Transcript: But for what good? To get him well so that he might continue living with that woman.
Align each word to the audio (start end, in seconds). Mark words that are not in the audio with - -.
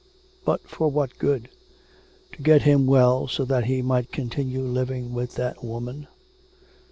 But 0.47 0.67
for 0.67 0.89
what 0.89 1.19
good? 1.19 1.47
To 2.31 2.41
get 2.41 2.63
him 2.63 2.87
well 2.87 3.27
so 3.27 3.45
that 3.45 3.65
he 3.65 3.83
might 3.83 4.11
continue 4.11 4.61
living 4.63 5.13
with 5.13 5.35
that 5.35 5.63
woman. 5.63 6.07